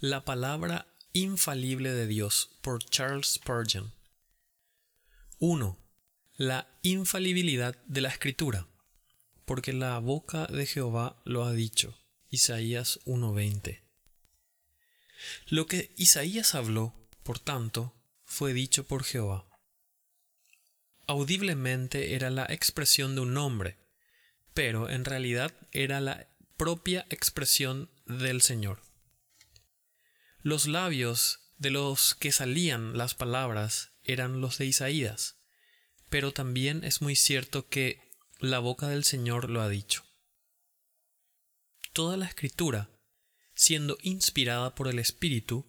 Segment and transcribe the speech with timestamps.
[0.00, 3.92] La palabra infalible de Dios por Charles Spurgeon.
[5.38, 5.78] 1.
[6.36, 8.66] La infalibilidad de la escritura.
[9.44, 11.96] Porque la boca de Jehová lo ha dicho.
[12.28, 13.82] Isaías 1:20.
[15.46, 16.92] Lo que Isaías habló,
[17.22, 19.46] por tanto, fue dicho por Jehová.
[21.06, 23.78] Audiblemente era la expresión de un hombre,
[24.54, 26.26] pero en realidad era la
[26.56, 28.82] propia expresión del Señor.
[30.44, 35.38] Los labios de los que salían las palabras eran los de Isaías,
[36.10, 37.98] pero también es muy cierto que
[38.40, 40.04] la boca del Señor lo ha dicho.
[41.94, 42.90] Toda la escritura,
[43.54, 45.64] siendo inspirada por el Espíritu,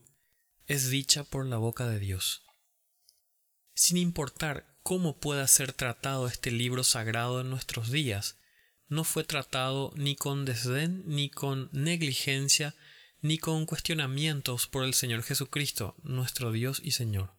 [0.67, 2.43] es dicha por la boca de Dios.
[3.75, 8.39] Sin importar cómo pueda ser tratado este libro sagrado en nuestros días,
[8.89, 12.75] no fue tratado ni con desdén, ni con negligencia,
[13.25, 17.33] ni con cuestionamientos por el Señor Jesucristo, nuestro Dios y Señor.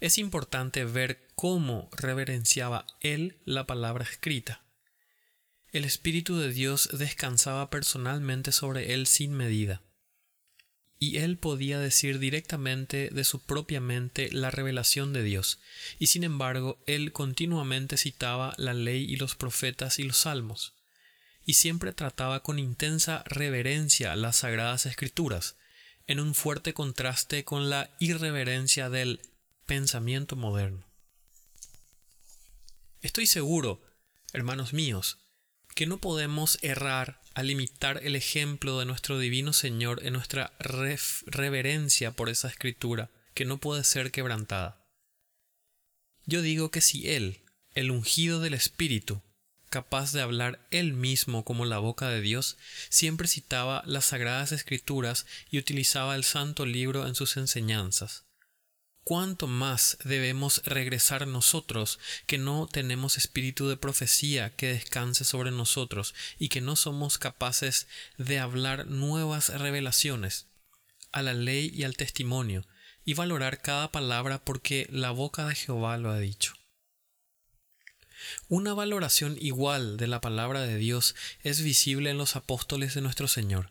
[0.00, 4.64] Es importante ver cómo reverenciaba Él la palabra escrita.
[5.70, 9.80] El Espíritu de Dios descansaba personalmente sobre Él sin medida
[10.98, 15.58] y él podía decir directamente de su propia mente la revelación de Dios,
[15.98, 20.74] y sin embargo él continuamente citaba la ley y los profetas y los salmos,
[21.44, 25.56] y siempre trataba con intensa reverencia las sagradas escrituras,
[26.06, 29.20] en un fuerte contraste con la irreverencia del
[29.66, 30.84] pensamiento moderno.
[33.00, 33.82] Estoy seguro,
[34.32, 35.18] hermanos míos,
[35.74, 42.12] que no podemos errar al imitar el ejemplo de nuestro Divino Señor en nuestra reverencia
[42.12, 44.84] por esa escritura que no puede ser quebrantada.
[46.26, 47.40] Yo digo que si Él,
[47.74, 49.22] el ungido del Espíritu,
[49.72, 52.58] capaz de hablar Él mismo como la boca de Dios,
[52.90, 58.26] siempre citaba las sagradas escrituras y utilizaba el santo libro en sus enseñanzas,
[59.04, 66.14] ¿Cuánto más debemos regresar nosotros que no tenemos espíritu de profecía que descanse sobre nosotros
[66.38, 70.46] y que no somos capaces de hablar nuevas revelaciones
[71.10, 72.64] a la ley y al testimonio
[73.04, 76.54] y valorar cada palabra porque la boca de Jehová lo ha dicho?
[78.48, 83.28] Una valoración igual de la palabra de Dios es visible en los apóstoles de nuestro
[83.28, 83.70] Señor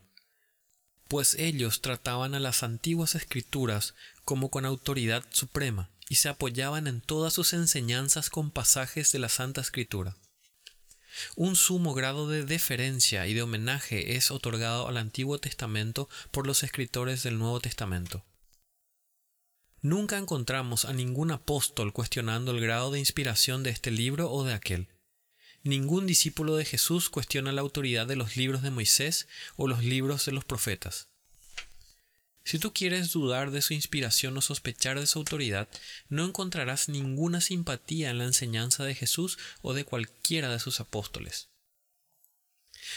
[1.12, 7.02] pues ellos trataban a las antiguas escrituras como con autoridad suprema y se apoyaban en
[7.02, 10.16] todas sus enseñanzas con pasajes de la Santa Escritura.
[11.36, 16.64] Un sumo grado de deferencia y de homenaje es otorgado al Antiguo Testamento por los
[16.64, 18.24] escritores del Nuevo Testamento.
[19.84, 24.54] Nunca encontramos a ningún apóstol cuestionando el grado de inspiración de este libro o de
[24.54, 24.88] aquel.
[25.64, 30.26] Ningún discípulo de Jesús cuestiona la autoridad de los libros de Moisés o los libros
[30.26, 31.08] de los profetas.
[32.44, 35.68] Si tú quieres dudar de su inspiración o sospechar de su autoridad,
[36.10, 41.51] no encontrarás ninguna simpatía en la enseñanza de Jesús o de cualquiera de sus apóstoles.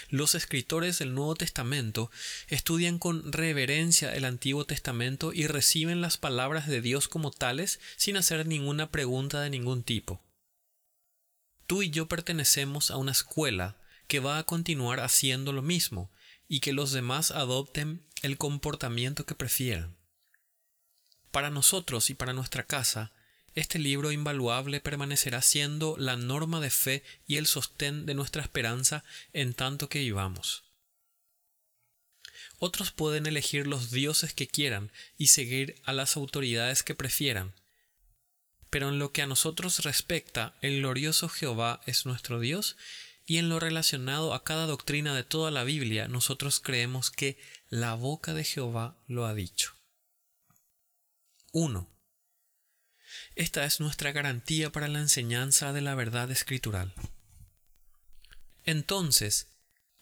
[0.08, 2.10] Los escritores del Nuevo Testamento
[2.48, 8.16] estudian con reverencia el Antiguo Testamento y reciben las palabras de Dios como tales sin
[8.16, 10.22] hacer ninguna pregunta de ningún tipo.
[11.66, 16.10] Tú y yo pertenecemos a una escuela que va a continuar haciendo lo mismo
[16.48, 19.96] y que los demás adopten el comportamiento que prefieran.
[21.30, 23.12] Para nosotros y para nuestra casa,
[23.54, 29.04] este libro invaluable permanecerá siendo la norma de fe y el sostén de nuestra esperanza
[29.32, 30.64] en tanto que vivamos.
[32.58, 37.54] Otros pueden elegir los dioses que quieran y seguir a las autoridades que prefieran,
[38.70, 42.76] pero en lo que a nosotros respecta, el glorioso Jehová es nuestro Dios,
[43.26, 47.38] y en lo relacionado a cada doctrina de toda la Biblia, nosotros creemos que
[47.68, 49.74] la boca de Jehová lo ha dicho.
[51.52, 51.93] 1.
[53.36, 56.92] Esta es nuestra garantía para la enseñanza de la verdad escritural.
[58.64, 59.48] Entonces,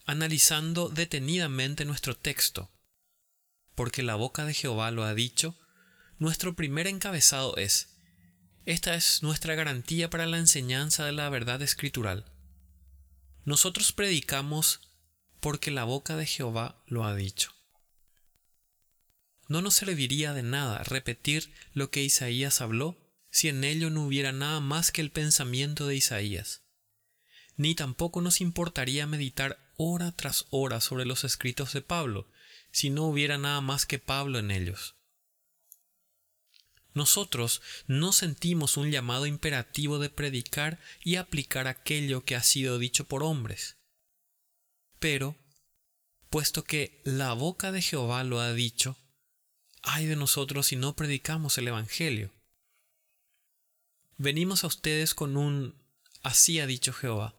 [0.05, 2.71] analizando detenidamente nuestro texto,
[3.75, 5.59] porque la boca de Jehová lo ha dicho,
[6.19, 7.89] nuestro primer encabezado es
[8.65, 12.25] esta es nuestra garantía para la enseñanza de la verdad escritural.
[13.45, 14.81] Nosotros predicamos
[15.41, 17.53] porque la boca de Jehová lo ha dicho.
[19.49, 23.02] No nos serviría de nada repetir lo que Isaías habló
[23.33, 26.63] si en ello no hubiera nada más que el pensamiento de Isaías.
[27.57, 32.29] Ni tampoco nos importaría meditar hora tras hora sobre los escritos de Pablo,
[32.71, 34.97] si no hubiera nada más que Pablo en ellos.
[36.93, 43.09] Nosotros no sentimos un llamado imperativo de predicar y aplicar aquello que ha sido dicho
[43.09, 43.79] por hombres.
[44.99, 45.37] Pero
[46.29, 48.99] puesto que la boca de Jehová lo ha dicho,
[49.83, 52.31] ay de nosotros si no predicamos el Evangelio.
[54.23, 55.75] Venimos a ustedes con un
[56.23, 57.35] así ha dicho Jehová,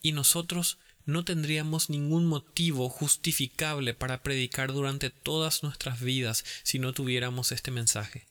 [0.00, 6.94] y nosotros no tendríamos ningún motivo justificable para predicar durante todas nuestras vidas si no
[6.94, 8.26] tuviéramos este mensaje.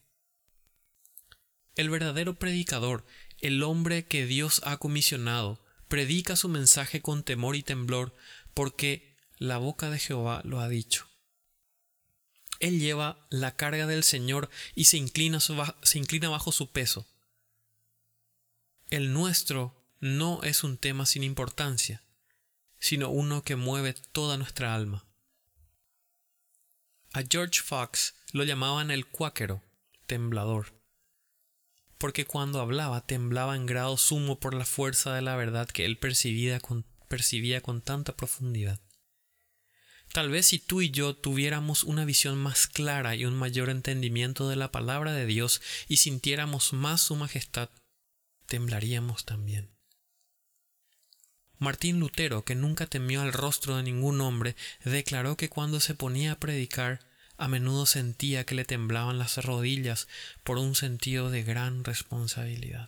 [1.75, 3.05] El verdadero predicador,
[3.41, 8.15] el hombre que Dios ha comisionado, predica su mensaje con temor y temblor,
[8.55, 11.07] porque la boca de Jehová lo ha dicho.
[12.59, 17.05] Él lleva la carga del Señor y se inclina, se inclina bajo su peso.
[18.89, 22.05] El nuestro no es un tema sin importancia,
[22.79, 25.05] sino uno que mueve toda nuestra alma.
[27.11, 29.61] A George Fox lo llamaban el cuáquero,
[30.05, 30.73] temblador,
[31.97, 35.97] porque cuando hablaba temblaba en grado sumo por la fuerza de la verdad que él
[35.97, 38.79] percibía con, percibía con tanta profundidad.
[40.13, 44.47] Tal vez si tú y yo tuviéramos una visión más clara y un mayor entendimiento
[44.47, 47.69] de la palabra de Dios y sintiéramos más su majestad,
[48.47, 49.69] temblaríamos también.
[51.59, 56.33] Martín Lutero, que nunca temió al rostro de ningún hombre, declaró que cuando se ponía
[56.33, 56.99] a predicar,
[57.37, 60.07] a menudo sentía que le temblaban las rodillas
[60.43, 62.87] por un sentido de gran responsabilidad.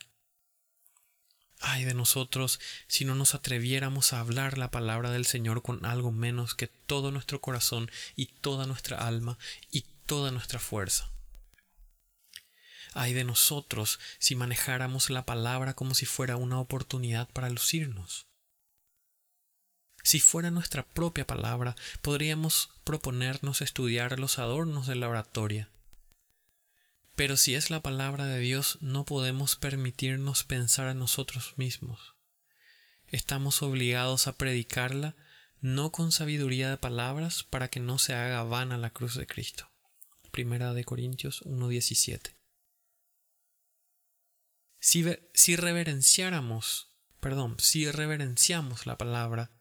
[1.59, 6.11] Ay de nosotros si no nos atreviéramos a hablar la palabra del Señor con algo
[6.11, 9.37] menos que todo nuestro corazón y toda nuestra alma
[9.71, 11.11] y toda nuestra fuerza.
[12.93, 18.27] Ay de nosotros si manejáramos la palabra como si fuera una oportunidad para lucirnos.
[20.03, 25.69] Si fuera nuestra propia palabra, podríamos proponernos estudiar los adornos de la oratoria.
[27.15, 32.15] Pero si es la palabra de Dios, no podemos permitirnos pensar en nosotros mismos.
[33.07, 35.15] Estamos obligados a predicarla
[35.61, 39.69] no con sabiduría de palabras para que no se haga vana la cruz de Cristo.
[40.31, 42.38] Primera de Corintios 1.17.
[44.79, 46.87] Si, reverenciáramos,
[47.19, 49.51] perdón, si reverenciamos la palabra,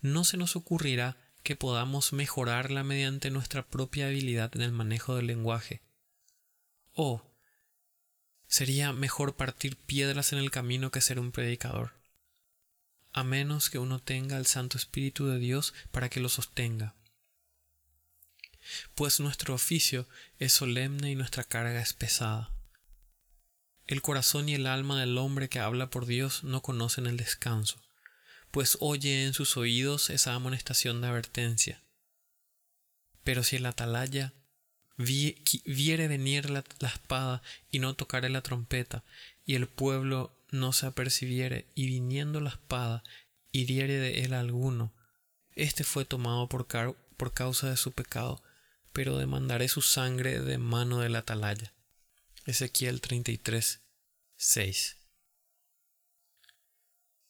[0.00, 5.26] no se nos ocurrirá que podamos mejorarla mediante nuestra propia habilidad en el manejo del
[5.26, 5.82] lenguaje.
[6.92, 7.22] O
[8.46, 11.92] sería mejor partir piedras en el camino que ser un predicador,
[13.12, 16.94] a menos que uno tenga el Santo Espíritu de Dios para que lo sostenga.
[18.94, 20.06] Pues nuestro oficio
[20.38, 22.52] es solemne y nuestra carga es pesada.
[23.90, 27.78] El corazón y el alma del hombre que habla por Dios no conocen el descanso
[28.50, 31.82] pues oye en sus oídos esa amonestación de advertencia.
[33.22, 34.32] Pero si el atalaya
[34.96, 39.04] viere venir la, espada y no tocare la trompeta,
[39.44, 43.04] y el pueblo no se apercibiere, y viniendo la espada
[43.52, 44.92] hiriere de él alguno,
[45.54, 46.66] éste fue tomado por,
[47.16, 48.42] por causa de su pecado,
[48.92, 51.72] pero demandaré su sangre de mano del atalaya.
[52.46, 53.79] Ezequiel 33,
[54.42, 54.96] 6.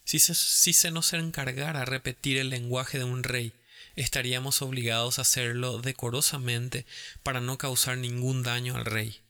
[0.05, 3.53] Si se, nos encargara repetir el lenguaje de un rey,
[3.97, 6.87] estaríamos obligados a hacerlo decorosamente
[7.25, 9.23] para no causar ningún daño al rey.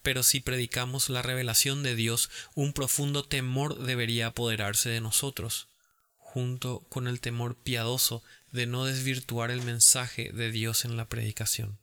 [0.00, 5.68] Pero si predicamos la revelación de Dios, un profundo temor debería apoderarse de nosotros,
[6.16, 8.22] junto con el temor piadoso
[8.52, 11.78] de no desvirtuar el mensaje de Dios en la predicación.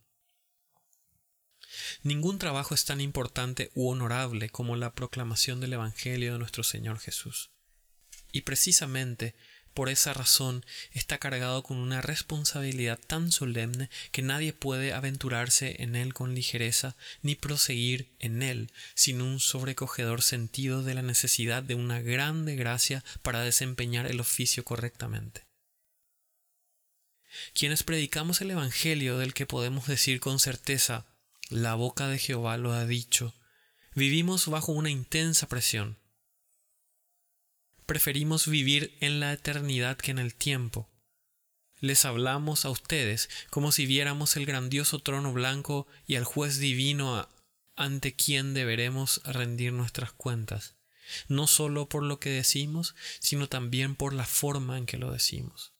[2.03, 6.99] Ningún trabajo es tan importante u honorable como la proclamación del Evangelio de nuestro Señor
[6.99, 7.49] Jesús
[8.35, 9.33] y precisamente
[9.73, 15.95] por esa razón está cargado con una responsabilidad tan solemne que nadie puede aventurarse en
[15.95, 21.75] él con ligereza ni proseguir en él sin un sobrecogedor sentido de la necesidad de
[21.75, 25.45] una grande gracia para desempeñar el oficio correctamente.
[27.53, 31.05] Quienes predicamos el Evangelio del que podemos decir con certeza
[31.49, 33.33] la boca de Jehová lo ha dicho,
[33.93, 35.97] vivimos bajo una intensa presión
[37.85, 40.89] preferimos vivir en la eternidad que en el tiempo.
[41.79, 47.29] Les hablamos a ustedes como si viéramos el grandioso trono blanco y al juez divino
[47.75, 50.75] ante quien deberemos rendir nuestras cuentas,
[51.27, 55.73] no solo por lo que decimos, sino también por la forma en que lo decimos.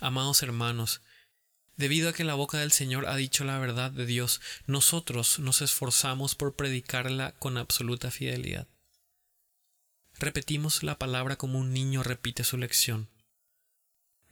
[0.00, 1.02] Amados hermanos,
[1.76, 5.60] Debido a que la boca del Señor ha dicho la verdad de Dios, nosotros nos
[5.60, 8.66] esforzamos por predicarla con absoluta fidelidad.
[10.18, 13.10] Repetimos la palabra como un niño repite su lección.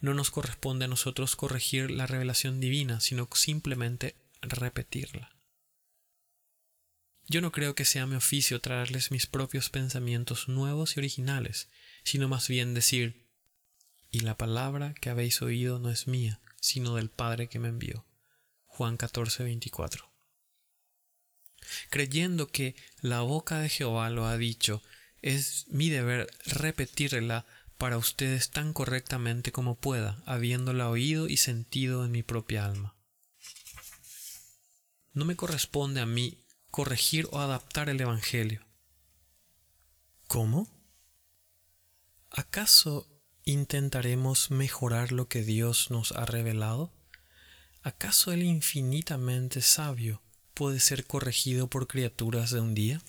[0.00, 5.30] No nos corresponde a nosotros corregir la revelación divina, sino simplemente repetirla.
[7.26, 11.68] Yo no creo que sea mi oficio traerles mis propios pensamientos nuevos y originales,
[12.04, 13.26] sino más bien decir,
[14.10, 18.06] y la palabra que habéis oído no es mía, sino del Padre que me envió.
[18.64, 20.11] Juan 14, 24.
[21.90, 24.83] Creyendo que la boca de Jehová lo ha dicho,
[25.21, 27.44] es mi deber repetirla
[27.76, 32.97] para ustedes tan correctamente como pueda, habiéndola oído y sentido en mi propia alma.
[35.12, 38.66] No me corresponde a mí corregir o adaptar el Evangelio.
[40.28, 40.66] ¿Cómo?
[42.30, 43.13] ¿Acaso
[43.44, 46.90] intentaremos mejorar lo que Dios nos ha revelado?
[47.82, 50.22] ¿Acaso el infinitamente sabio
[50.54, 53.02] puede ser corregido por criaturas de un día?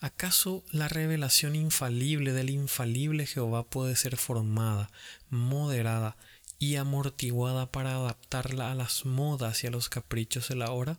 [0.00, 4.90] ¿Acaso la revelación infalible del infalible Jehová puede ser formada,
[5.28, 6.16] moderada
[6.58, 10.98] y amortiguada para adaptarla a las modas y a los caprichos de la hora?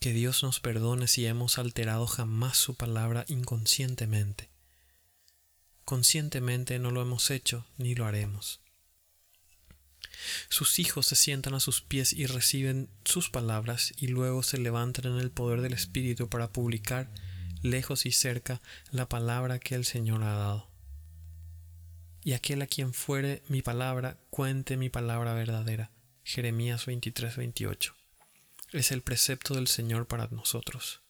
[0.00, 4.49] Que Dios nos perdone si hemos alterado jamás su palabra inconscientemente.
[5.90, 8.60] Conscientemente no lo hemos hecho ni lo haremos.
[10.48, 15.06] Sus hijos se sientan a sus pies y reciben sus palabras y luego se levantan
[15.06, 17.10] en el poder del Espíritu para publicar,
[17.62, 20.70] lejos y cerca, la palabra que el Señor ha dado.
[22.22, 25.90] Y aquel a quien fuere mi palabra, cuente mi palabra verdadera.
[26.22, 27.96] Jeremías 23, 28
[28.70, 31.00] es el precepto del Señor para nosotros.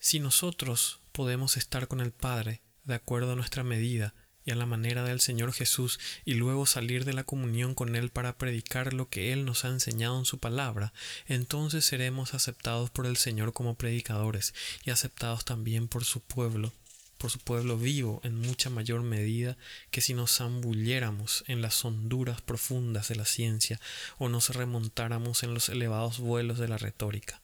[0.00, 2.60] Si nosotros podemos estar con el Padre
[2.90, 4.12] de acuerdo a nuestra medida
[4.44, 8.10] y a la manera del Señor Jesús y luego salir de la comunión con Él
[8.10, 10.92] para predicar lo que Él nos ha enseñado en su palabra,
[11.26, 14.52] entonces seremos aceptados por el Señor como predicadores
[14.84, 16.72] y aceptados también por su pueblo
[17.20, 19.58] por su pueblo vivo en mucha mayor medida
[19.90, 23.78] que si nos zambulléramos en las honduras profundas de la ciencia
[24.16, 27.42] o nos remontáramos en los elevados vuelos de la retórica.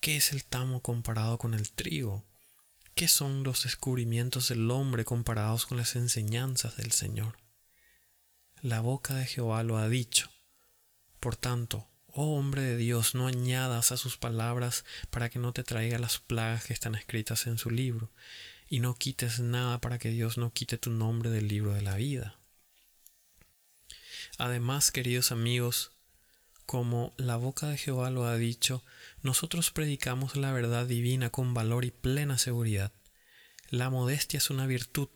[0.00, 2.22] ¿Qué es el tamo comparado con el trigo?
[2.98, 7.38] ¿Qué son los descubrimientos del hombre comparados con las enseñanzas del Señor?
[8.60, 10.28] La boca de Jehová lo ha dicho.
[11.20, 15.62] Por tanto, Oh hombre de Dios, no añadas a sus palabras para que no te
[15.62, 18.10] traiga las plagas que están escritas en su libro,
[18.68, 21.94] y no quites nada para que Dios no quite tu nombre del libro de la
[21.94, 22.40] vida.
[24.38, 25.92] Además, queridos amigos,
[26.68, 28.84] como la boca de Jehová lo ha dicho,
[29.22, 32.92] nosotros predicamos la verdad divina con valor y plena seguridad.
[33.70, 35.08] La modestia es una virtud,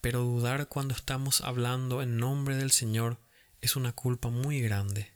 [0.00, 3.18] pero dudar cuando estamos hablando en nombre del Señor
[3.60, 5.13] es una culpa muy grande.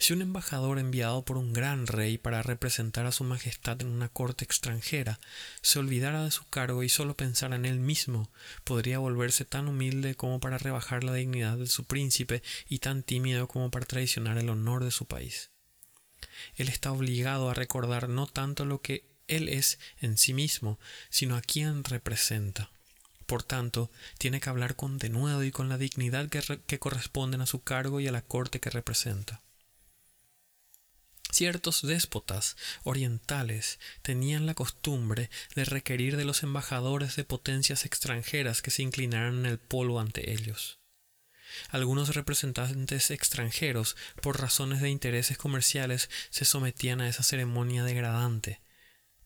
[0.00, 4.08] Si un embajador enviado por un gran rey para representar a su majestad en una
[4.08, 5.20] corte extranjera
[5.60, 8.30] se olvidara de su cargo y solo pensara en él mismo,
[8.64, 13.46] podría volverse tan humilde como para rebajar la dignidad de su príncipe y tan tímido
[13.46, 15.50] como para traicionar el honor de su país.
[16.56, 20.80] Él está obligado a recordar no tanto lo que él es en sí mismo,
[21.10, 22.70] sino a quien representa.
[23.26, 27.46] Por tanto, tiene que hablar con denuedo y con la dignidad que, que corresponden a
[27.46, 29.42] su cargo y a la corte que representa.
[31.32, 38.70] Ciertos déspotas orientales tenían la costumbre de requerir de los embajadores de potencias extranjeras que
[38.70, 40.80] se inclinaran en el polvo ante ellos.
[41.70, 48.60] Algunos representantes extranjeros, por razones de intereses comerciales, se sometían a esa ceremonia degradante.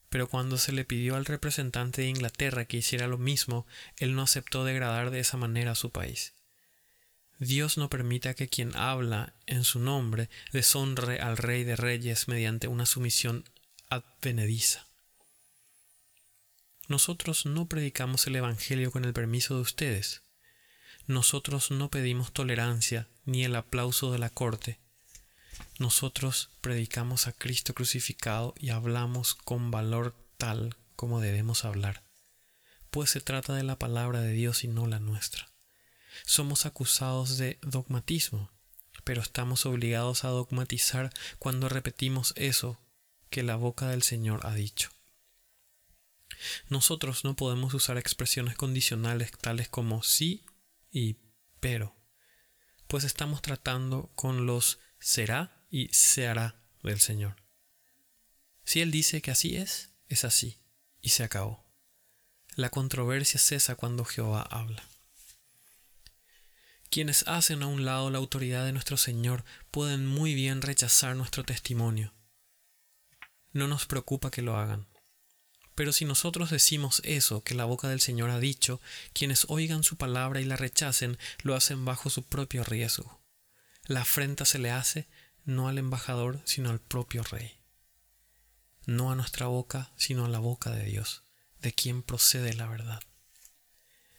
[0.08, 3.66] Pero cuando se le pidió al representante de Inglaterra que hiciera lo mismo,
[3.98, 6.34] él no aceptó degradar de esa manera a su país.
[7.44, 12.68] Dios no permita que quien habla en su nombre deshonre al Rey de Reyes mediante
[12.68, 13.44] una sumisión
[13.88, 14.86] advenediza.
[16.88, 20.22] Nosotros no predicamos el Evangelio con el permiso de ustedes.
[21.06, 24.80] Nosotros no pedimos tolerancia ni el aplauso de la corte.
[25.78, 32.04] Nosotros predicamos a Cristo crucificado y hablamos con valor tal como debemos hablar,
[32.90, 35.53] pues se trata de la palabra de Dios y no la nuestra
[36.24, 38.50] somos acusados de dogmatismo,
[39.04, 42.80] pero estamos obligados a dogmatizar cuando repetimos eso
[43.30, 44.90] que la boca del Señor ha dicho.
[46.68, 50.44] Nosotros no podemos usar expresiones condicionales tales como sí
[50.90, 51.16] y
[51.60, 51.96] pero,
[52.86, 57.36] pues estamos tratando con los será y se hará del Señor.
[58.64, 60.60] Si Él dice que así es, es así,
[61.00, 61.64] y se acabó.
[62.54, 64.88] La controversia cesa cuando Jehová habla.
[66.94, 71.42] Quienes hacen a un lado la autoridad de nuestro Señor pueden muy bien rechazar nuestro
[71.42, 72.14] testimonio.
[73.50, 74.86] No nos preocupa que lo hagan.
[75.74, 78.80] Pero si nosotros decimos eso que la boca del Señor ha dicho,
[79.12, 83.20] quienes oigan su palabra y la rechacen lo hacen bajo su propio riesgo.
[83.86, 85.08] La afrenta se le hace
[85.44, 87.58] no al embajador, sino al propio rey.
[88.86, 91.24] No a nuestra boca, sino a la boca de Dios,
[91.58, 93.00] de quien procede la verdad.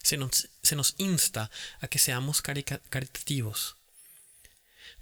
[0.06, 1.50] Se nos, insta
[1.82, 3.76] a que seamos caritativos.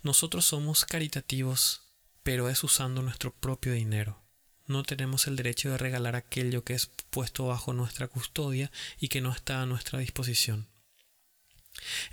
[0.02, 1.82] Nosotros somos caritativos,
[2.24, 4.24] pero es usando nuestro propio dinero.
[4.66, 9.20] No tenemos el derecho de regalar aquello que es puesto bajo nuestra custodia y que
[9.20, 10.70] no está a nuestra disposición.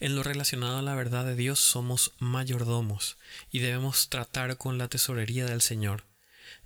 [0.01, 3.19] En lo relacionado a la verdad de Dios somos mayordomos
[3.53, 6.07] y debemos tratar con la tesorería del Señor,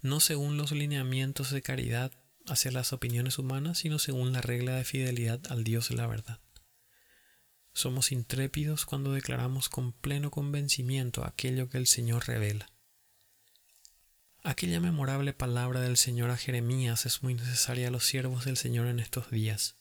[0.00, 2.12] no según los lineamientos de caridad
[2.46, 6.40] hacia las opiniones humanas, sino según la regla de fidelidad al Dios de la verdad.
[7.72, 12.70] Somos intrépidos cuando declaramos con pleno convencimiento aquello que el Señor revela.
[14.42, 18.86] Aquella memorable palabra del Señor a Jeremías es muy necesaria a los siervos del Señor
[18.86, 19.76] en estos días.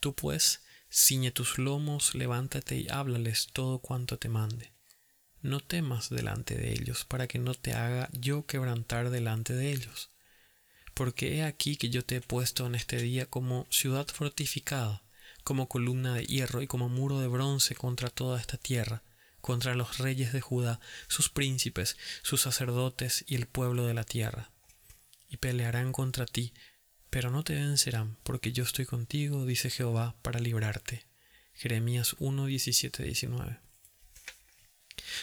[0.00, 4.72] Tú pues, ciñe tus lomos, levántate y háblales todo cuanto te mande.
[5.42, 10.13] No temas delante de ellos, para que no te haga yo quebrantar delante de ellos
[10.94, 15.02] porque he aquí que yo te he puesto en este día como ciudad fortificada,
[15.42, 19.02] como columna de hierro y como muro de bronce contra toda esta tierra,
[19.40, 24.50] contra los reyes de Judá, sus príncipes, sus sacerdotes y el pueblo de la tierra.
[25.28, 26.54] Y pelearán contra ti,
[27.10, 31.04] pero no te vencerán, porque yo estoy contigo, dice Jehová, para librarte.
[31.52, 33.58] Jeremías 1, 17, 19.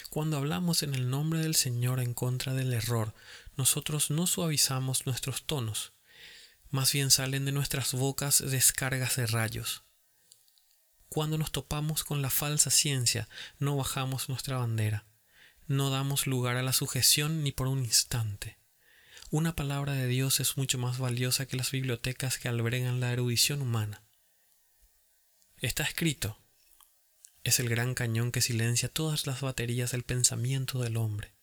[0.09, 3.13] Cuando hablamos en el nombre del Señor en contra del error,
[3.61, 5.93] nosotros no suavizamos nuestros tonos,
[6.71, 9.83] más bien salen de nuestras bocas descargas de rayos.
[11.09, 15.05] Cuando nos topamos con la falsa ciencia, no bajamos nuestra bandera,
[15.67, 18.57] no damos lugar a la sujeción ni por un instante.
[19.29, 23.61] Una palabra de Dios es mucho más valiosa que las bibliotecas que albergan la erudición
[23.61, 24.01] humana.
[25.57, 26.39] Está escrito,
[27.43, 31.35] es el gran cañón que silencia todas las baterías del pensamiento del hombre.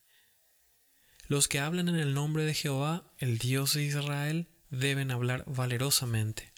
[1.28, 6.52] Los que hablan en el nombre de Jehová, el Dios de Israel, deben hablar valerosamente.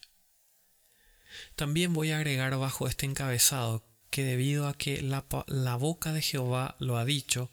[1.57, 6.23] También voy a agregar bajo este encabezado que debido a que la, la, boca de
[6.23, 7.51] Jehová lo ha dicho,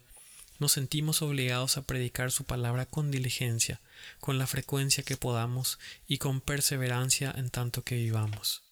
[0.58, 3.80] nos sentimos obligados a predicar su palabra con diligencia,
[4.20, 8.62] con la frecuencia que podamos y con perseverancia en tanto que vivamos.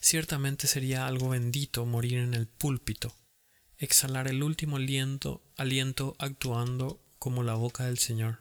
[0.00, 3.14] Ciertamente sería algo bendito morir en el púlpito,
[3.78, 8.36] exhalar el último aliento, aliento actuando como la boca del Señor.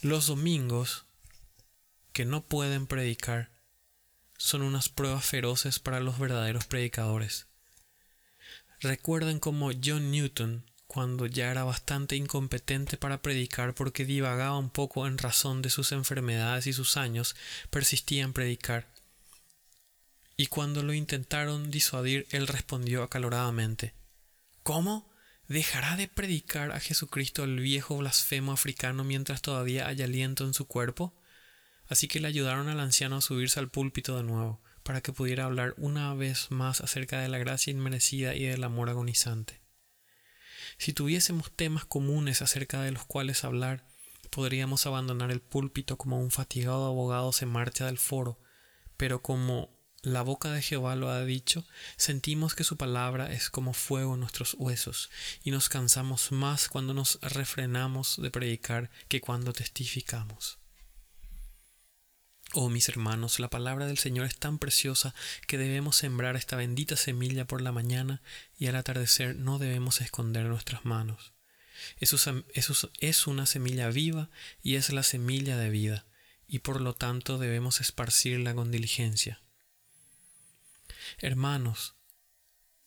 [0.00, 1.04] Los domingos
[2.14, 3.50] que no pueden predicar
[4.38, 7.46] son unas pruebas feroces para los verdaderos predicadores.
[8.80, 15.06] Recuerden cómo John Newton cuando ya era bastante incompetente para predicar porque divagaba un poco
[15.06, 17.36] en razón de sus enfermedades y sus años,
[17.68, 18.86] persistía en predicar.
[20.38, 23.92] Y cuando lo intentaron disuadir, él respondió acaloradamente
[24.62, 25.09] ¿Cómo?
[25.50, 30.68] ¿Dejará de predicar a Jesucristo el viejo blasfemo africano mientras todavía haya aliento en su
[30.68, 31.12] cuerpo?
[31.88, 35.46] Así que le ayudaron al anciano a subirse al púlpito de nuevo, para que pudiera
[35.46, 39.60] hablar una vez más acerca de la gracia inmerecida y del amor agonizante.
[40.78, 43.84] Si tuviésemos temas comunes acerca de los cuales hablar,
[44.30, 48.38] podríamos abandonar el púlpito como un fatigado abogado se marcha del foro,
[48.96, 53.74] pero como la boca de Jehová lo ha dicho, sentimos que su palabra es como
[53.74, 55.10] fuego en nuestros huesos,
[55.44, 60.58] y nos cansamos más cuando nos refrenamos de predicar que cuando testificamos.
[62.52, 65.14] Oh mis hermanos, la palabra del Señor es tan preciosa
[65.46, 68.22] que debemos sembrar esta bendita semilla por la mañana
[68.58, 71.32] y al atardecer no debemos esconder nuestras manos.
[71.98, 72.16] Eso,
[72.98, 74.30] es una semilla viva
[74.62, 76.06] y es la semilla de vida,
[76.48, 79.40] y por lo tanto debemos esparcirla con diligencia.
[81.18, 81.96] Hermanos,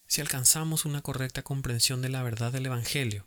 [0.08, 3.26] si alcanzamos una correcta comprensión de la verdad del Evangelio,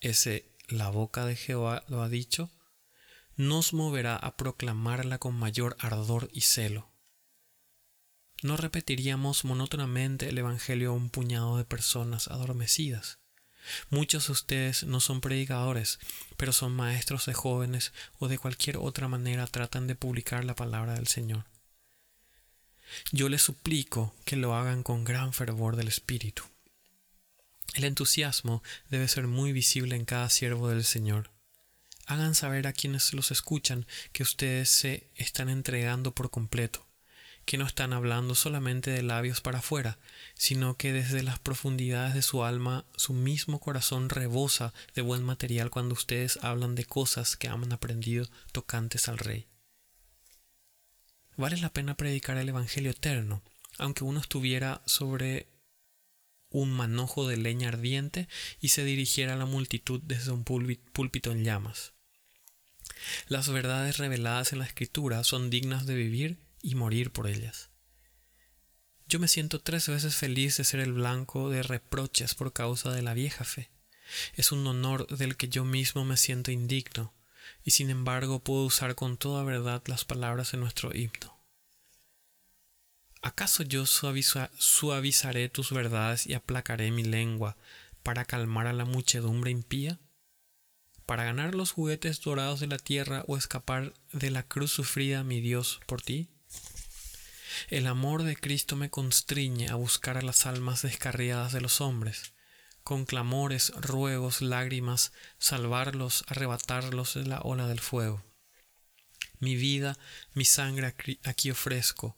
[0.00, 2.50] ese la boca de Jehová lo ha dicho,
[3.36, 6.92] nos moverá a proclamarla con mayor ardor y celo.
[8.42, 13.18] No repetiríamos monótonamente el Evangelio a un puñado de personas adormecidas.
[13.88, 15.98] Muchos de ustedes no son predicadores,
[16.36, 20.94] pero son maestros de jóvenes o de cualquier otra manera tratan de publicar la palabra
[20.94, 21.46] del Señor.
[23.12, 26.44] Yo les suplico que lo hagan con gran fervor del Espíritu.
[27.74, 31.30] El entusiasmo debe ser muy visible en cada siervo del Señor.
[32.06, 36.86] Hagan saber a quienes los escuchan que ustedes se están entregando por completo,
[37.44, 39.98] que no están hablando solamente de labios para afuera,
[40.34, 45.70] sino que desde las profundidades de su alma su mismo corazón rebosa de buen material
[45.70, 49.46] cuando ustedes hablan de cosas que han aprendido tocantes al Rey.
[51.36, 53.42] Vale la pena predicar el Evangelio eterno,
[53.78, 55.48] aunque uno estuviera sobre
[56.50, 58.28] un manojo de leña ardiente
[58.60, 61.94] y se dirigiera a la multitud desde un púlpito en llamas.
[63.26, 67.70] Las verdades reveladas en la Escritura son dignas de vivir y morir por ellas.
[69.06, 73.02] Yo me siento tres veces feliz de ser el blanco de reproches por causa de
[73.02, 73.70] la vieja fe.
[74.34, 77.13] Es un honor del que yo mismo me siento indigno,
[77.64, 81.38] y sin embargo puedo usar con toda verdad las palabras en nuestro himno.
[83.22, 87.56] ¿Acaso yo suavizaré tus verdades y aplacaré mi lengua
[88.02, 89.98] para calmar a la muchedumbre impía?
[91.06, 95.40] ¿Para ganar los juguetes dorados de la tierra o escapar de la cruz sufrida, mi
[95.40, 96.28] Dios, por ti?
[97.68, 102.33] El amor de Cristo me constriñe a buscar a las almas descarriadas de los hombres
[102.84, 108.22] con clamores, ruegos, lágrimas, salvarlos, arrebatarlos de la ola del fuego.
[109.40, 109.98] Mi vida,
[110.34, 110.94] mi sangre
[111.24, 112.16] aquí ofrezco,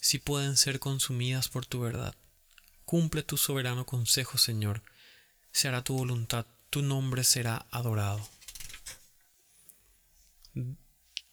[0.00, 2.14] si pueden ser consumidas por tu verdad.
[2.84, 4.82] Cumple tu soberano consejo, Señor.
[5.52, 8.28] Se hará tu voluntad, tu nombre será adorado.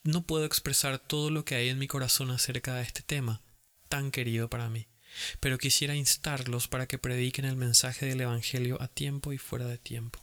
[0.04, 3.42] No puedo expresar todo lo que hay en mi corazón acerca de este tema,
[3.90, 4.89] tan querido para mí
[5.40, 9.78] pero quisiera instarlos para que prediquen el mensaje del Evangelio a tiempo y fuera de
[9.78, 10.20] tiempo.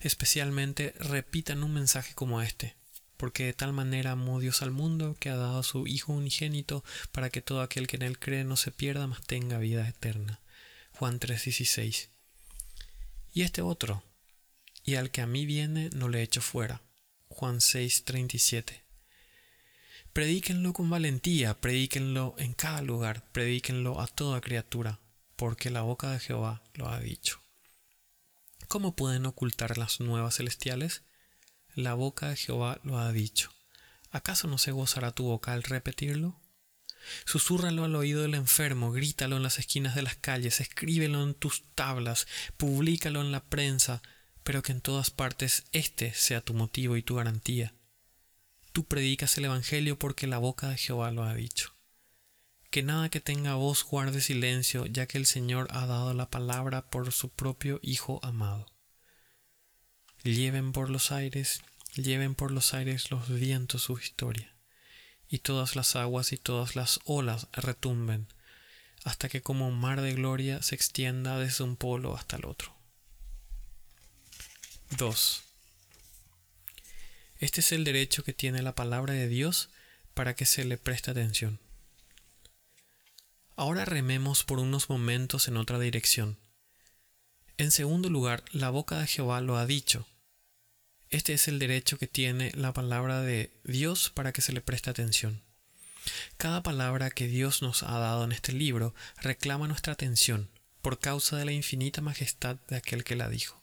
[0.00, 2.76] Especialmente repitan un mensaje como este,
[3.16, 6.84] porque de tal manera amó Dios al mundo que ha dado a su Hijo unigénito
[7.12, 10.40] para que todo aquel que en él cree no se pierda, mas tenga vida eterna.
[10.92, 12.08] Juan 3:16.
[13.32, 14.02] Y este otro,
[14.84, 16.82] y al que a mí viene no le echo fuera.
[17.28, 18.85] Juan 6:37.
[20.16, 24.98] Predíquenlo con valentía, predíquenlo en cada lugar, predíquenlo a toda criatura,
[25.36, 27.42] porque la boca de Jehová lo ha dicho.
[28.66, 31.02] ¿Cómo pueden ocultar las nuevas celestiales?
[31.74, 33.52] La boca de Jehová lo ha dicho.
[34.10, 36.40] ¿Acaso no se gozará tu boca al repetirlo?
[37.26, 41.62] Susúrralo al oído del enfermo, grítalo en las esquinas de las calles, escríbelo en tus
[41.74, 42.26] tablas,
[42.56, 44.00] publícalo en la prensa,
[44.44, 47.74] pero que en todas partes éste sea tu motivo y tu garantía
[48.76, 51.74] tú predicas el Evangelio porque la boca de Jehová lo ha dicho.
[52.68, 56.90] Que nada que tenga voz guarde silencio, ya que el Señor ha dado la palabra
[56.90, 58.66] por su propio Hijo amado.
[60.24, 61.62] Lleven por los aires,
[61.94, 64.54] lleven por los aires los vientos su historia,
[65.26, 68.28] y todas las aguas y todas las olas retumben,
[69.04, 72.76] hasta que como un mar de gloria se extienda desde un polo hasta el otro.
[74.98, 75.45] 2.
[77.38, 79.68] Este es el derecho que tiene la palabra de Dios
[80.14, 81.60] para que se le preste atención.
[83.56, 86.38] Ahora rememos por unos momentos en otra dirección.
[87.58, 90.06] En segundo lugar, la boca de Jehová lo ha dicho.
[91.10, 94.90] Este es el derecho que tiene la palabra de Dios para que se le preste
[94.90, 95.42] atención.
[96.36, 100.50] Cada palabra que Dios nos ha dado en este libro reclama nuestra atención
[100.82, 103.60] por causa de la infinita majestad de aquel que la dijo.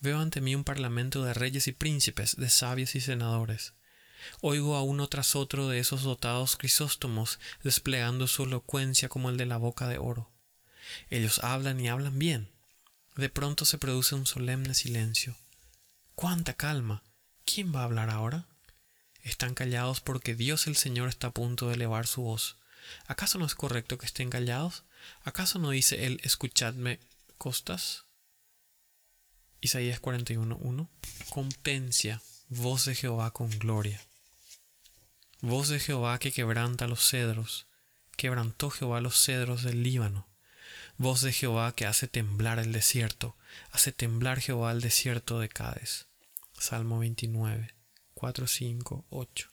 [0.00, 3.74] Veo ante mí un parlamento de reyes y príncipes, de sabios y senadores.
[4.40, 9.46] Oigo a uno tras otro de esos dotados crisóstomos desplegando su elocuencia como el de
[9.46, 10.30] la boca de oro.
[11.10, 12.48] Ellos hablan y hablan bien.
[13.16, 15.36] De pronto se produce un solemne silencio.
[16.14, 17.02] ¡Cuánta calma!
[17.44, 18.46] ¿Quién va a hablar ahora?
[19.22, 22.56] Están callados porque Dios el Señor está a punto de elevar su voz.
[23.06, 24.84] ¿Acaso no es correcto que estén callados?
[25.24, 27.00] ¿Acaso no dice él escuchadme
[27.36, 28.04] costas?
[29.62, 30.88] Isaías 41.1.
[31.28, 34.00] Compencia, voz de Jehová con gloria.
[35.42, 37.66] Voz de Jehová que quebranta los cedros.
[38.16, 40.26] Quebrantó Jehová los cedros del Líbano.
[40.96, 43.36] Voz de Jehová que hace temblar el desierto.
[43.70, 46.06] Hace temblar Jehová el desierto de Cádiz.
[46.58, 47.74] Salmo 29,
[48.14, 49.50] 4, 5, 8.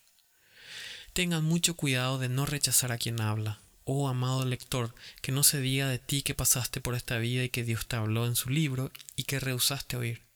[1.12, 5.62] Tengan mucho cuidado de no rechazar a quien habla, Oh amado lector, que no se
[5.62, 8.50] diga de ti que pasaste por esta vida y que Dios te habló en su
[8.50, 10.28] libro y que rehusaste oír.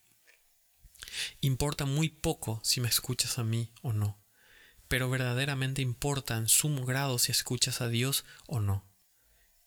[1.41, 4.17] Importa muy poco si me escuchas a mí o no,
[4.87, 8.85] pero verdaderamente importa en sumo grado si escuchas a Dios o no.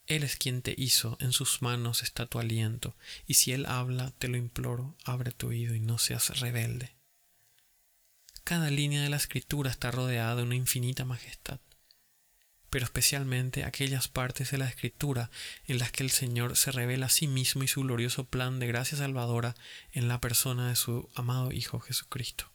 [0.06, 4.12] Él es quien te hizo, en sus manos está tu aliento, y si Él habla,
[4.12, 6.96] te lo imploro, abre tu oído y no seas rebelde.
[8.44, 11.60] Cada línea de la escritura está rodeada de una infinita majestad
[12.74, 15.30] pero especialmente aquellas partes de la Escritura
[15.68, 18.66] en las que el Señor se revela a sí mismo y su glorioso plan de
[18.66, 19.54] gracia salvadora
[19.92, 22.50] en la persona de su amado Hijo Jesucristo.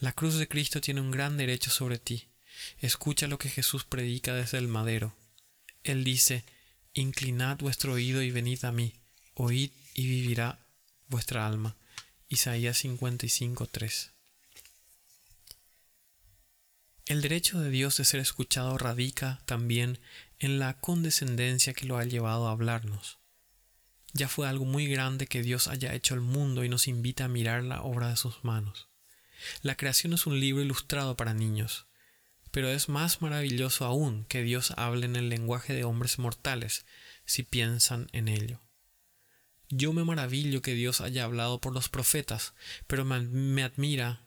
[0.00, 2.26] La cruz de Cristo tiene un gran derecho sobre ti.
[2.80, 5.14] Escucha lo que Jesús predica desde el madero.
[5.84, 6.44] Él dice,
[6.92, 8.92] Inclinad vuestro oído y venid a mí,
[9.34, 10.58] oíd y vivirá
[11.06, 11.76] vuestra alma.
[12.28, 14.11] Isaías 55.3
[17.12, 19.98] el derecho de Dios de ser escuchado radica también
[20.38, 23.18] en la condescendencia que lo ha llevado a hablarnos.
[24.14, 27.28] Ya fue algo muy grande que Dios haya hecho el mundo y nos invita a
[27.28, 28.88] mirar la obra de sus manos.
[29.60, 31.86] La creación es un libro ilustrado para niños,
[32.50, 36.86] pero es más maravilloso aún que Dios hable en el lenguaje de hombres mortales,
[37.26, 38.62] si piensan en ello.
[39.68, 42.54] Yo me maravillo que Dios haya hablado por los profetas,
[42.86, 44.21] pero me, admira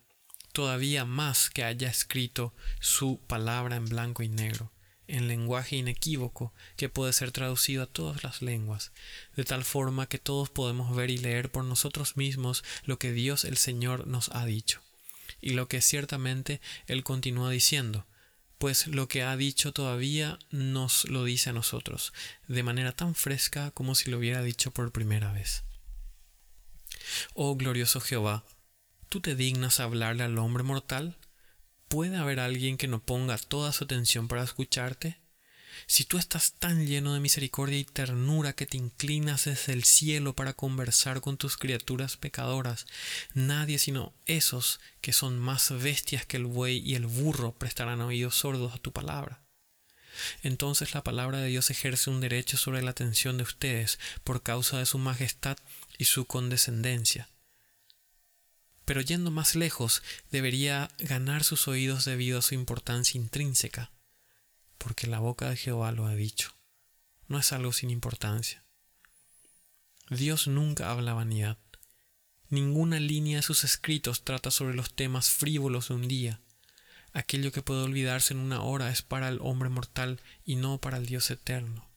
[0.56, 4.72] todavía más que haya escrito su palabra en blanco y negro,
[5.06, 8.90] en lenguaje inequívoco que puede ser traducido a todas las lenguas,
[9.36, 13.44] de tal forma que todos podemos ver y leer por nosotros mismos lo que Dios
[13.44, 14.80] el Señor nos ha dicho,
[15.42, 18.06] y lo que ciertamente Él continúa diciendo,
[18.56, 22.14] pues lo que ha dicho todavía nos lo dice a nosotros,
[22.48, 25.64] de manera tan fresca como si lo hubiera dicho por primera vez.
[27.34, 28.42] Oh glorioso Jehová,
[29.08, 31.16] ¿tú te dignas hablarle al hombre mortal?
[31.88, 35.18] ¿Puede haber alguien que no ponga toda su atención para escucharte?
[35.86, 40.34] Si tú estás tan lleno de misericordia y ternura que te inclinas desde el cielo
[40.34, 42.86] para conversar con tus criaturas pecadoras,
[43.34, 48.36] nadie sino esos que son más bestias que el buey y el burro prestarán oídos
[48.36, 49.42] sordos a tu palabra.
[50.42, 54.78] Entonces la palabra de Dios ejerce un derecho sobre la atención de ustedes por causa
[54.78, 55.58] de su majestad
[55.98, 57.28] y su condescendencia.
[58.86, 63.90] Pero yendo más lejos, debería ganar sus oídos debido a su importancia intrínseca
[64.86, 66.54] porque la boca de Jehová lo ha dicho.
[67.28, 68.64] No es algo sin importancia.
[70.10, 71.58] Dios nunca habla vanidad.
[72.48, 76.40] Ninguna línea de sus escritos trata sobre los temas frívolos de un día.
[77.12, 80.98] Aquello que puede olvidarse en una hora es para el hombre mortal y no para
[80.98, 81.88] el Dios eterno.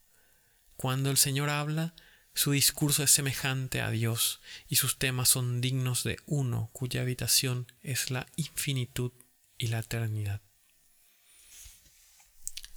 [0.75, 1.93] Cuando el Señor habla,
[2.33, 7.71] su discurso es semejante a Dios y sus temas son dignos de uno cuya habitación
[7.81, 9.11] es la infinitud
[9.57, 10.41] y la eternidad.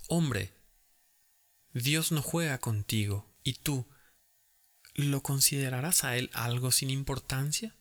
[0.08, 0.52] Hombre,
[1.72, 3.88] Dios no juega contigo, y tú,
[4.94, 7.74] ¿lo considerarás a Él algo sin importancia?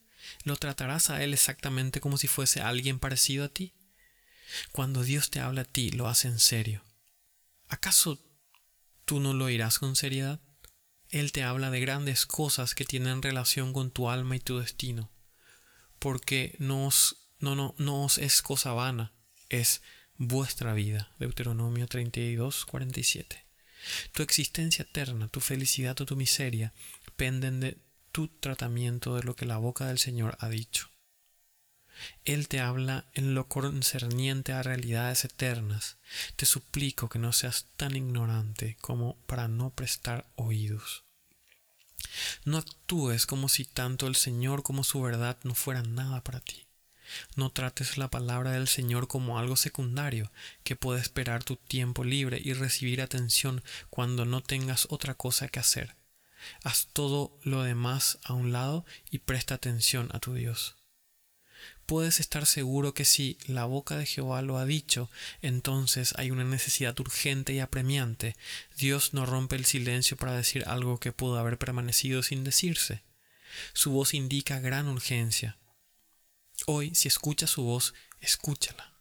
[0.44, 3.74] ¿Lo tratarás a Él exactamente como si fuese alguien parecido a ti?
[4.70, 6.82] Cuando Dios te habla a ti, lo hace en serio.
[7.68, 8.18] ¿Acaso
[9.04, 10.40] tú no lo oirás con seriedad?
[11.12, 15.10] Él te habla de grandes cosas que tienen relación con tu alma y tu destino,
[15.98, 16.88] porque no
[17.38, 19.12] no, no, no os es cosa vana,
[19.48, 19.82] es
[20.16, 21.12] vuestra vida.
[21.18, 23.44] Deuteronomio 32, 47.
[24.12, 26.72] Tu existencia eterna, tu felicidad o tu miseria
[27.16, 27.78] penden de
[28.12, 30.91] tu tratamiento de lo que la boca del Señor ha dicho.
[32.24, 35.96] Él te habla en lo concerniente a realidades eternas.
[36.36, 41.04] Te suplico que no seas tan ignorante como para no prestar oídos.
[42.44, 46.66] No actúes como si tanto el Señor como su verdad no fueran nada para ti.
[47.36, 50.30] No trates la palabra del Señor como algo secundario
[50.64, 55.60] que puede esperar tu tiempo libre y recibir atención cuando no tengas otra cosa que
[55.60, 55.94] hacer.
[56.64, 60.76] Haz todo lo demás a un lado y presta atención a tu Dios.
[61.86, 66.44] Puedes estar seguro que si la boca de Jehová lo ha dicho, entonces hay una
[66.44, 68.36] necesidad urgente y apremiante.
[68.76, 73.02] Dios no rompe el silencio para decir algo que pudo haber permanecido sin decirse.
[73.72, 75.58] Su voz indica gran urgencia.
[76.66, 78.92] Hoy, si escuchas su voz, escúchala,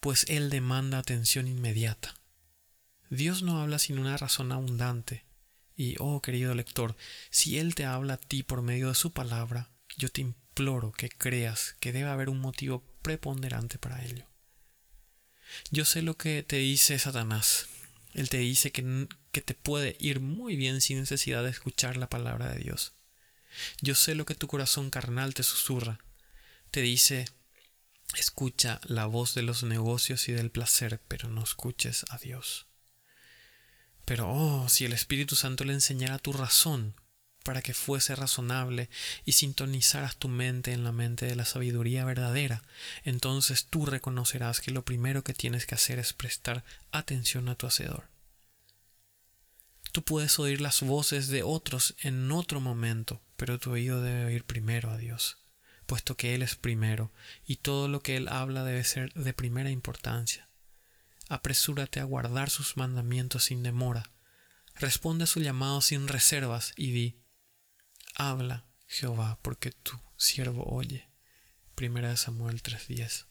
[0.00, 2.14] pues Él demanda atención inmediata.
[3.08, 5.24] Dios no habla sin una razón abundante.
[5.76, 6.96] Y, oh querido lector,
[7.30, 10.20] si Él te habla a ti por medio de su palabra, yo te
[10.54, 14.24] imploro que creas que debe haber un motivo preponderante para ello.
[15.72, 17.66] Yo sé lo que te dice Satanás.
[18.12, 22.08] Él te dice que, que te puede ir muy bien sin necesidad de escuchar la
[22.08, 22.92] palabra de Dios.
[23.80, 25.98] Yo sé lo que tu corazón carnal te susurra,
[26.70, 27.24] te dice,
[28.16, 32.68] escucha la voz de los negocios y del placer, pero no escuches a Dios.
[34.04, 36.94] Pero, oh, si el Espíritu Santo le enseñara tu razón
[37.44, 38.90] para que fuese razonable
[39.24, 42.64] y sintonizaras tu mente en la mente de la sabiduría verdadera,
[43.04, 47.68] entonces tú reconocerás que lo primero que tienes que hacer es prestar atención a tu
[47.68, 48.08] Hacedor.
[49.92, 54.42] Tú puedes oír las voces de otros en otro momento, pero tu oído debe oír
[54.42, 55.38] primero a Dios
[55.86, 57.12] puesto que Él es primero,
[57.46, 60.48] y todo lo que Él habla debe ser de primera importancia.
[61.28, 64.10] Apresúrate a guardar sus mandamientos sin demora.
[64.76, 67.16] Responde a su llamado sin reservas y di,
[68.14, 71.08] Habla, Jehová, porque tu siervo oye.
[71.74, 73.26] Primera de Samuel 3:10.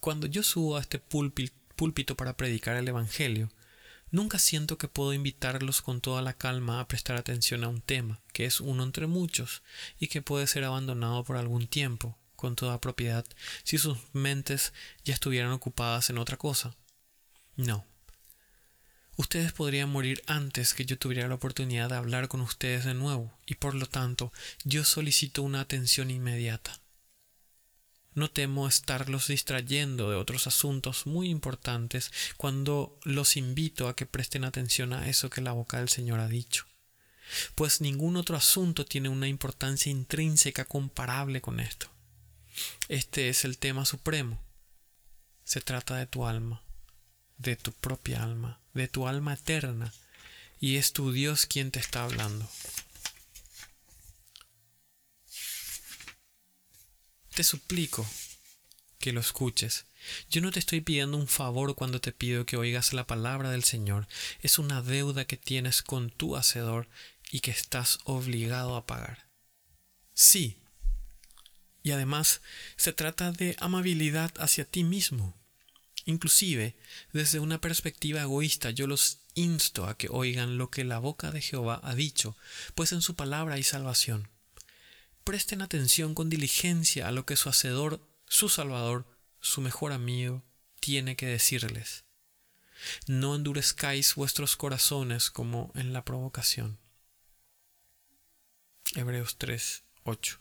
[0.00, 3.50] Cuando yo subo a este púlpito para predicar el Evangelio,
[4.10, 8.20] Nunca siento que puedo invitarlos con toda la calma a prestar atención a un tema,
[8.32, 9.62] que es uno entre muchos,
[9.98, 13.26] y que puede ser abandonado por algún tiempo, con toda propiedad,
[13.64, 14.72] si sus mentes
[15.04, 16.76] ya estuvieran ocupadas en otra cosa.
[17.56, 17.84] No.
[19.16, 23.32] Ustedes podrían morir antes que yo tuviera la oportunidad de hablar con ustedes de nuevo,
[23.46, 24.32] y por lo tanto
[24.64, 26.78] yo solicito una atención inmediata.
[28.12, 34.44] No temo estarlos distrayendo de otros asuntos muy importantes cuando los invito a que presten
[34.44, 36.66] atención a eso que la boca del Señor ha dicho,
[37.54, 41.88] pues ningún otro asunto tiene una importancia intrínseca comparable con esto.
[42.88, 44.40] Este es el tema supremo.
[45.44, 46.62] Se trata de tu alma,
[47.38, 49.92] de tu propia alma, de tu alma eterna,
[50.60, 52.48] y es tu Dios quien te está hablando.
[57.34, 58.06] Te suplico
[58.98, 59.84] que lo escuches.
[60.30, 63.64] Yo no te estoy pidiendo un favor cuando te pido que oigas la palabra del
[63.64, 64.06] Señor.
[64.40, 66.88] Es una deuda que tienes con tu Hacedor
[67.30, 69.28] y que estás obligado a pagar.
[70.14, 70.56] Sí,
[71.82, 72.40] y además
[72.76, 75.36] se trata de amabilidad hacia ti mismo.
[76.06, 76.76] Inclusive,
[77.12, 81.42] desde una perspectiva egoísta, yo los insto a que oigan lo que la boca de
[81.42, 82.36] Jehová ha dicho,
[82.76, 84.30] pues en su palabra hay salvación.
[85.24, 89.04] Presten atención con diligencia a lo que su Hacedor, su Salvador,
[89.40, 90.44] su mejor amigo,
[90.78, 92.04] tiene que decirles.
[93.08, 96.78] No endurezcáis vuestros corazones como en la provocación.
[98.94, 100.40] Hebreos 3, 8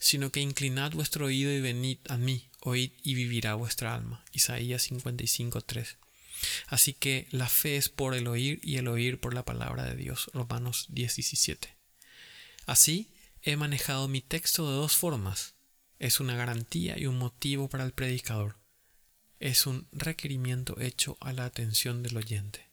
[0.00, 4.24] sino que inclinad vuestro oído y venid a mí, oíd y vivirá vuestra alma.
[4.32, 5.96] Isaías 55.3.
[6.66, 9.96] Así que la fe es por el oír y el oír por la palabra de
[9.96, 10.30] Dios.
[10.34, 11.76] Romanos 17.
[12.66, 13.10] Así
[13.42, 15.54] he manejado mi texto de dos formas.
[15.98, 18.56] Es una garantía y un motivo para el predicador.
[19.40, 22.67] Es un requerimiento hecho a la atención del oyente.